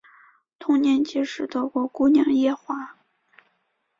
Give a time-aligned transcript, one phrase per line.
[0.57, 2.97] 同年结识德国姑娘叶华。